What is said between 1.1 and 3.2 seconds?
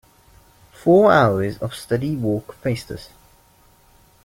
hours of steady work faced us.